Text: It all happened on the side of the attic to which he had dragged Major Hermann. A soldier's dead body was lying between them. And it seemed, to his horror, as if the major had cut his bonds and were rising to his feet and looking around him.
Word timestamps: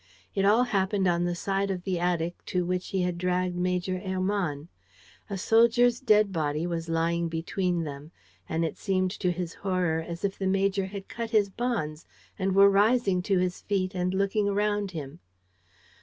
It 0.33 0.45
all 0.45 0.63
happened 0.63 1.07
on 1.07 1.25
the 1.25 1.35
side 1.35 1.69
of 1.69 1.83
the 1.83 1.99
attic 1.99 2.43
to 2.45 2.65
which 2.65 2.87
he 2.87 3.03
had 3.03 3.19
dragged 3.19 3.55
Major 3.55 3.99
Hermann. 3.99 4.67
A 5.29 5.37
soldier's 5.37 5.99
dead 5.99 6.31
body 6.33 6.65
was 6.65 6.89
lying 6.89 7.29
between 7.29 7.83
them. 7.83 8.09
And 8.49 8.65
it 8.65 8.79
seemed, 8.79 9.11
to 9.19 9.29
his 9.31 9.53
horror, 9.53 9.99
as 10.01 10.25
if 10.25 10.39
the 10.39 10.47
major 10.47 10.87
had 10.87 11.07
cut 11.07 11.29
his 11.29 11.51
bonds 11.51 12.07
and 12.39 12.55
were 12.55 12.67
rising 12.71 13.21
to 13.21 13.37
his 13.37 13.61
feet 13.61 13.93
and 13.93 14.11
looking 14.11 14.49
around 14.49 14.89
him. 14.89 15.19